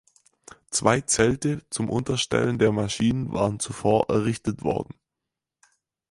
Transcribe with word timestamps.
Zwei 0.71 1.01
Zelte 1.01 1.61
zum 1.69 1.87
Unterstellen 1.87 2.57
der 2.57 2.71
Maschinen 2.71 3.31
waren 3.33 3.59
zuvor 3.59 4.05
errichtet 4.09 4.63
worden. 4.63 4.95